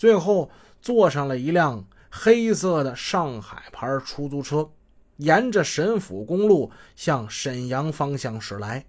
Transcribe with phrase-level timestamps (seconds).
[0.00, 0.50] 最后
[0.80, 4.70] 坐上了一辆黑色的上海牌出租车，
[5.18, 8.86] 沿着沈府公路向沈阳方向驶来。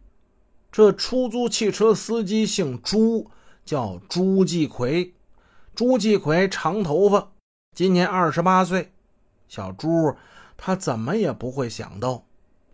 [0.71, 3.29] 这出租汽车司机姓朱，
[3.65, 5.13] 叫朱继奎。
[5.75, 7.33] 朱继奎长头发，
[7.75, 8.93] 今年二十八岁。
[9.49, 10.15] 小朱
[10.55, 12.23] 他怎么也不会想到，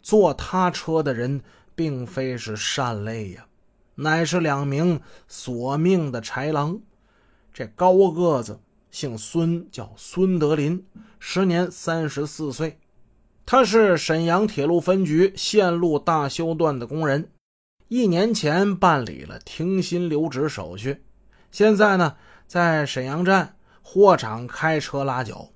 [0.03, 1.41] 坐他车的人
[1.73, 3.47] 并非是善类呀，
[3.95, 6.79] 乃是两名索命的豺狼。
[7.57, 8.59] 这高个子
[8.91, 10.85] 姓孙，叫孙德林，
[11.17, 12.77] 时年三十四岁。
[13.47, 17.31] 他是沈阳铁路分局线路大修段的工人，
[17.87, 21.01] 一年前办理了停薪留职手续，
[21.49, 22.15] 现在呢。
[22.45, 25.49] 在沈阳站货场开车拉脚，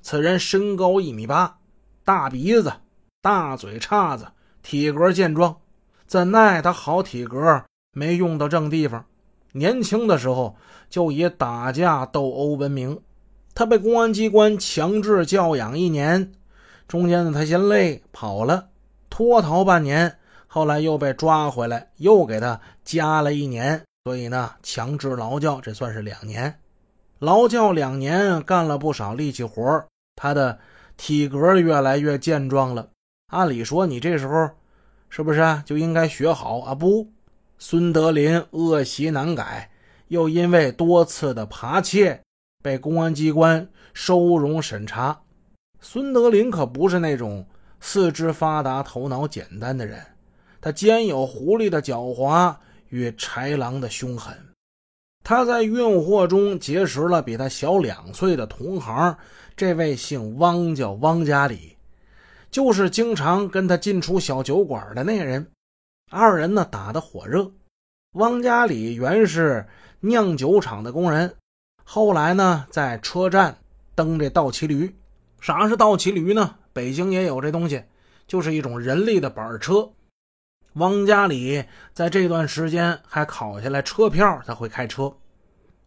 [0.00, 1.58] 此人身高一米八，
[2.02, 2.72] 大鼻子，
[3.20, 4.28] 大嘴叉子，
[4.62, 5.58] 体格健壮。
[6.06, 7.62] 怎奈他好体格
[7.92, 9.04] 没用到正地方，
[9.52, 10.56] 年轻的时候
[10.90, 13.00] 就以打架斗殴闻名。
[13.54, 16.32] 他被公安机关强制教养一年，
[16.88, 18.68] 中间呢他嫌累跑了，
[19.10, 23.82] 脱逃半年，后来又被抓回来，又给他加了一年。
[24.04, 26.58] 所以呢，强制劳教，这算是两年。
[27.18, 29.84] 劳教两年，干了不少力气活
[30.16, 30.58] 他的
[30.96, 32.88] 体格越来越健壮了。
[33.28, 34.50] 按理说，你这时候
[35.08, 36.74] 是不是就应该学好啊？
[36.74, 37.06] 不，
[37.64, 39.70] 孙德林恶习难改，
[40.08, 42.20] 又因为多次的扒窃，
[42.60, 45.16] 被公安机关收容审查。
[45.80, 47.46] 孙德林可不是那种
[47.78, 50.04] 四肢发达、头脑简单的人，
[50.60, 52.52] 他兼有狐狸的狡猾。
[52.88, 54.36] 与豺狼的凶狠，
[55.22, 59.16] 他在运货中结识了比他小两岁的同行，
[59.56, 61.76] 这位姓汪，叫汪家里，
[62.50, 65.46] 就是经常跟他进出小酒馆的那人。
[66.14, 67.50] 二人呢打得火热。
[68.12, 69.66] 汪家里原是
[70.00, 71.34] 酿酒厂的工人，
[71.84, 73.56] 后来呢在车站
[73.94, 74.94] 蹬这倒骑驴。
[75.40, 76.56] 啥是倒骑驴呢？
[76.74, 77.84] 北京也有这东西，
[78.26, 79.90] 就是一种人力的板车。
[80.74, 81.64] 汪家里
[81.94, 85.16] 在这段时间还考下来车票，他会开车。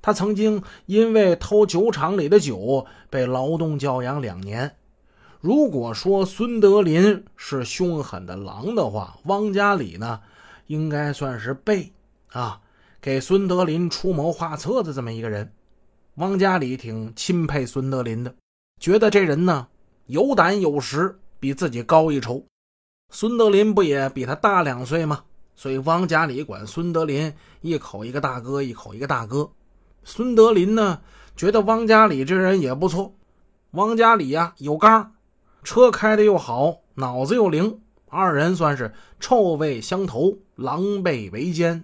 [0.01, 4.75] 他曾经因为偷酒厂里的酒被劳动教养两年。
[5.45, 10.19] 如果说孙德林是凶狠的狼的话，汪家里呢，
[10.65, 11.93] 应该算是背
[12.31, 12.59] 啊，
[12.99, 15.51] 给孙德林出谋划策的这么一个人。
[16.15, 18.33] 汪家里挺钦佩孙德林的，
[18.81, 19.67] 觉得这人呢
[20.07, 22.43] 有胆有识，比自己高一筹。
[23.13, 25.25] 孙德林不也比他大两岁吗？
[25.55, 29.51] 所以汪家里管孙德林一口一个大哥，一口一个大哥。
[30.03, 31.01] 孙德林呢，
[31.35, 33.13] 觉得汪家里这人也不错。
[33.73, 35.11] 汪家里呀有刚，
[35.65, 41.83] 车开的又好，脑子又灵，二人算是臭味相投，狼狈为奸。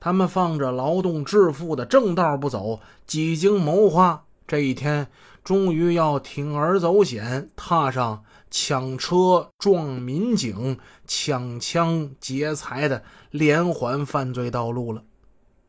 [0.00, 5.06] 他们放着劳动致富的正道不走，几经谋划，这一天
[5.44, 8.24] 终于要铤而走险，踏上。
[8.54, 15.04] 抢车撞民警、抢枪劫财的连环犯罪道路了。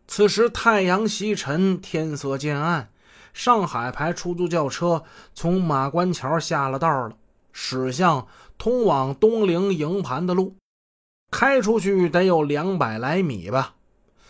[0.06, 2.90] 此时太阳西沉，天色渐暗，
[3.31, 5.03] 上海牌出租轿车
[5.34, 7.16] 从马关桥下了道了，
[7.53, 8.28] 驶向
[8.58, 10.58] 通往东陵营盘的路。
[11.31, 13.75] 开出去得有两百来米吧。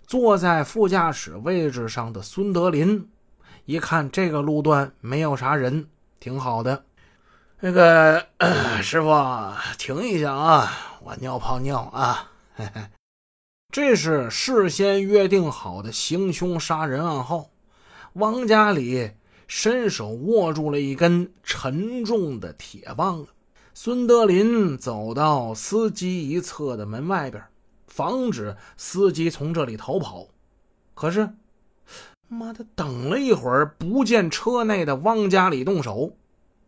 [0.06, 3.10] 坐在副驾驶位置上的孙德林
[3.64, 5.88] 一看这个路段没有啥人，
[6.20, 6.84] 挺好的。
[7.60, 8.26] 那个
[8.82, 9.08] 师傅，
[9.78, 10.70] 停一下啊！
[11.02, 12.30] 我尿泡尿啊！
[12.54, 12.82] 嘿嘿，
[13.70, 17.50] 这是事先约定好的行凶杀人暗号。
[18.12, 19.12] 王家里
[19.46, 23.26] 伸手握住了一根沉重的铁棒。
[23.72, 27.42] 孙德林走到司机一侧的门外边，
[27.86, 30.28] 防止司机从这里逃跑。
[30.94, 31.30] 可是，
[32.28, 36.16] 妈的，等了一会儿，不见车内的汪家里动手。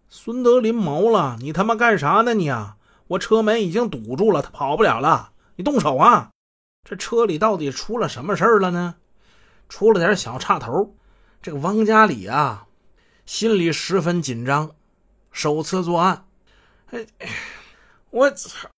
[0.09, 2.77] 孙德林毛了，你他妈干啥呢你啊！
[3.09, 5.31] 我车门已经堵住了，他跑不了了。
[5.55, 6.31] 你动手啊！
[6.85, 8.97] 这车里到底出了什么事儿了呢？
[9.69, 10.95] 出了点小岔头。
[11.43, 12.67] 这个王家里啊，
[13.25, 14.75] 心里十分紧张，
[15.31, 16.27] 首次作案。
[16.91, 17.07] 哎，
[18.11, 18.69] 我操！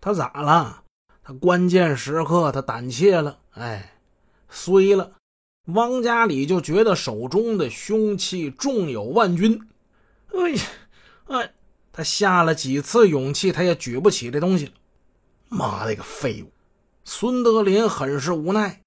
[0.00, 0.84] 他咋了？
[1.22, 3.98] 他关键时刻他胆怯了，哎，
[4.48, 5.12] 衰了。
[5.66, 9.68] 汪家里就觉得手中的凶器重有万钧。
[10.32, 10.62] 哎呀，
[11.26, 11.54] 哎，
[11.92, 14.72] 他下了几次勇气，他也举不起这东西。
[15.48, 16.52] 妈的个废物！
[17.04, 18.82] 孙德林很是无奈，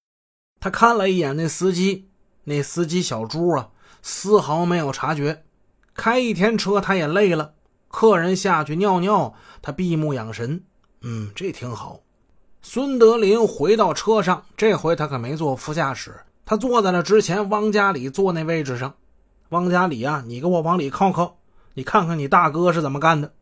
[0.59, 2.09] 他看了一眼那司机，
[2.45, 3.69] 那司机小朱啊，
[4.01, 5.43] 丝毫没有察觉。
[5.95, 7.53] 开一天车他也累了，
[7.87, 10.63] 客人下去尿尿，他闭目养神。
[11.01, 11.99] 嗯，这挺好。
[12.61, 18.95] 孙德林回到车上，这回他可没坐副驾驶，他坐在了之前汪家里坐那位置上。
[19.49, 21.37] 汪家里啊，你给我往里靠靠，
[21.75, 23.33] 你看看你大哥是怎么干的。